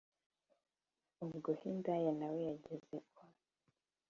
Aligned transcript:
ubwo 1.25 1.49
hidaya 1.59 2.11
nawe 2.19 2.39
yageze 2.49 2.95
kwa 3.13 3.25